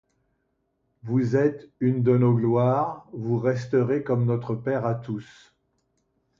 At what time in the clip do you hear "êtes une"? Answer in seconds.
1.35-2.01